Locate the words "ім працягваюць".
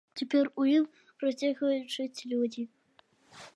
0.77-1.93